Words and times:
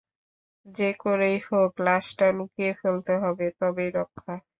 যে 0.65 0.89
করেই 1.01 1.37
হোক 1.47 1.71
লাশটা 1.85 2.27
লুকিয়ে 2.37 2.71
ফেলতে 2.81 3.13
হবে, 3.23 3.45
তবেই 3.59 3.89
রক্ষা। 3.97 4.33